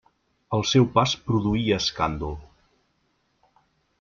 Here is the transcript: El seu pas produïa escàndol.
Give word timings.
El 0.57 0.63
seu 0.69 0.87
pas 0.95 1.13
produïa 1.27 1.77
escàndol. 1.85 2.33